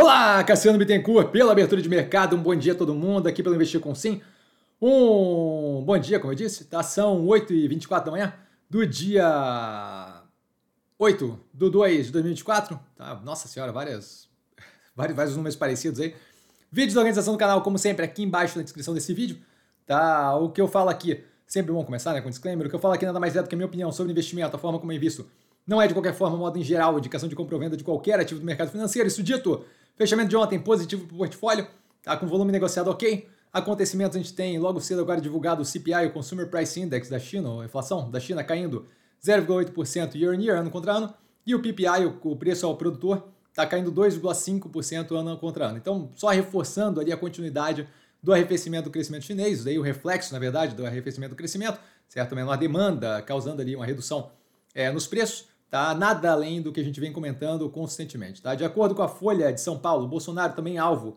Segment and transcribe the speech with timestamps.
[0.00, 3.56] Olá, Cassiano Bittencourt, pela abertura de mercado, um bom dia a todo mundo, aqui pelo
[3.56, 4.22] Investir com Sim.
[4.80, 6.84] Um bom dia, como eu disse, tá?
[6.84, 8.32] São 8h24 da manhã
[8.70, 10.22] do dia
[10.96, 13.20] 8 do 2 de 2024, tá?
[13.24, 14.28] Nossa senhora, várias,
[14.94, 16.14] vários, vários números parecidos aí.
[16.70, 19.36] Vídeos da organização do canal, como sempre, aqui embaixo na descrição desse vídeo,
[19.84, 20.36] tá?
[20.36, 22.94] O que eu falo aqui, sempre bom começar, né, com disclaimer, o que eu falo
[22.94, 24.96] aqui nada mais é do que a minha opinião sobre investimento, a forma como eu
[24.96, 25.28] invisto.
[25.66, 28.20] Não é de qualquer forma, modo em geral, indicação de compra ou venda de qualquer
[28.20, 29.08] ativo do mercado financeiro.
[29.08, 29.64] Isso dito,
[29.98, 31.66] Fechamento de ontem positivo para o portfólio,
[32.04, 33.28] tá com volume negociado ok.
[33.52, 37.18] Acontecimentos a gente tem logo cedo agora divulgado o CPI, o Consumer Price Index da
[37.18, 38.86] China, a inflação da China caindo
[39.20, 41.12] 0,8% year on year, ano contra ano,
[41.44, 45.78] e o PPI, o preço ao produtor, está caindo 2,5% ano contra ano.
[45.78, 47.88] Então, só reforçando ali a continuidade
[48.22, 52.36] do arrefecimento do crescimento chinês, daí o reflexo, na verdade, do arrefecimento do crescimento, certo?
[52.36, 54.30] Menor demanda, causando ali uma redução
[54.72, 55.94] é, nos preços tá?
[55.94, 58.54] Nada além do que a gente vem comentando consistentemente, tá?
[58.54, 61.16] De acordo com a Folha de São Paulo, Bolsonaro também é alvo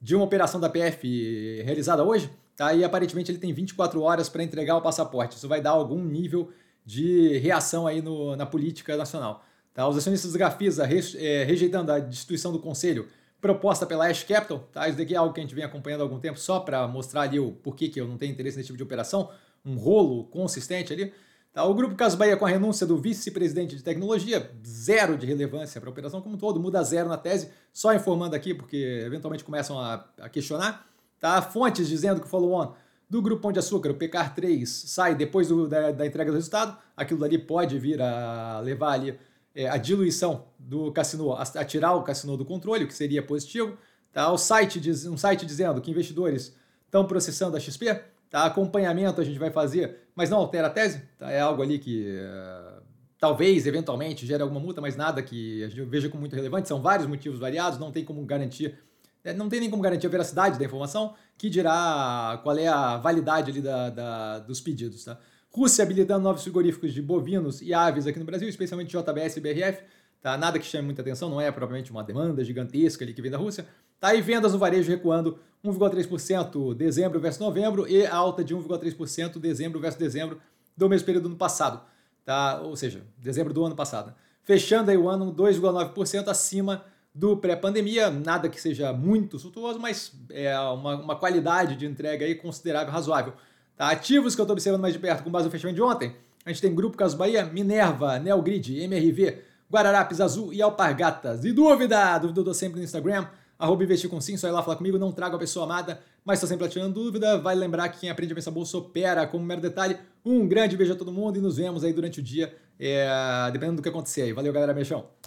[0.00, 2.74] de uma operação da PF realizada hoje, tá?
[2.74, 5.36] E aparentemente ele tem 24 horas para entregar o passaporte.
[5.36, 6.50] Isso vai dar algum nível
[6.84, 9.44] de reação aí no, na política nacional.
[9.74, 9.86] Tá?
[9.88, 13.08] Os acionistas da Gafisa re, é, rejeitando a destituição do conselho
[13.40, 14.88] proposta pela Ash Capital, tá?
[14.88, 17.22] Isso daqui é algo que a gente vem acompanhando há algum tempo só para mostrar
[17.22, 19.30] ali o porquê que eu não tenho interesse nesse tipo de operação,
[19.64, 21.12] um rolo consistente ali.
[21.56, 25.80] Tá, o Grupo Caso Bahia, com a renúncia do vice-presidente de tecnologia, zero de relevância
[25.80, 28.76] para a operação como um todo, muda zero na tese, só informando aqui, porque
[29.06, 30.86] eventualmente começam a, a questionar.
[31.18, 31.40] Tá?
[31.40, 32.74] Fontes dizendo que o follow-on
[33.08, 36.34] do Grupo Pão de Açúcar, o PCAR 3, sai depois do, da, da, entrega do
[36.34, 39.18] resultado, aquilo dali pode vir a levar ali
[39.54, 43.22] é, a diluição do cassino, a, a, tirar o cassino do controle, o que seria
[43.22, 43.78] positivo.
[44.12, 44.30] Tá?
[44.30, 46.54] O site diz, um site dizendo que investidores
[46.84, 47.98] estão processando a XP,
[48.30, 48.44] Tá?
[48.44, 51.02] Acompanhamento a gente vai fazer, mas não altera a tese.
[51.18, 51.30] Tá?
[51.30, 52.82] É algo ali que uh,
[53.18, 56.68] talvez, eventualmente, gere alguma multa, mas nada que a gente veja como muito relevante.
[56.68, 58.78] São vários motivos variados, não tem como garantir,
[59.24, 62.96] é, não tem nem como garantir a veracidade da informação, que dirá qual é a
[62.96, 65.04] validade ali da, da dos pedidos.
[65.04, 65.18] Tá?
[65.50, 69.82] Rússia habilitando novos frigoríficos de bovinos e aves aqui no Brasil, especialmente JBS e BRF.
[70.20, 70.36] Tá?
[70.36, 73.38] Nada que chame muita atenção, não é propriamente uma demanda gigantesca ali que vem da
[73.38, 73.66] Rússia.
[74.00, 74.14] Tá?
[74.14, 79.98] E vendas no varejo recuando 1,3% dezembro versus novembro e alta de 1,3% dezembro versus
[79.98, 80.40] dezembro
[80.76, 81.80] do mesmo período do ano passado.
[82.24, 82.60] Tá?
[82.60, 84.14] Ou seja, dezembro do ano passado.
[84.42, 86.84] Fechando aí o ano 2,9% acima
[87.14, 92.34] do pré-pandemia, nada que seja muito suntuoso, mas é uma, uma qualidade de entrega aí
[92.34, 93.32] considerável, razoável.
[93.74, 93.88] Tá?
[93.88, 96.50] Ativos que eu estou observando mais de perto com base no fechamento de ontem, a
[96.50, 99.38] gente tem Grupo Caso Bahia, Minerva, Neogrid, MRV,
[99.70, 101.44] Guararapes Azul e Alpargatas.
[101.44, 102.18] E dúvida?
[102.18, 103.26] Dúvida eu dou sempre no Instagram,
[103.58, 106.38] arroba investir com sim, só ir lá falar comigo, não trago a pessoa amada, mas
[106.38, 107.38] estou sempre tirando dúvida.
[107.38, 109.96] Vai lembrar que quem aprende a pensar bolsa opera como mero detalhe.
[110.24, 113.08] Um grande beijo a todo mundo e nos vemos aí durante o dia, é,
[113.52, 114.32] dependendo do que acontecer aí.
[114.32, 115.06] Valeu, galera, beijão.